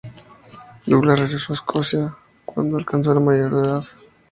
[0.87, 3.85] Douglas regresó a Escocia cuando alcanzó la mayoría de edad.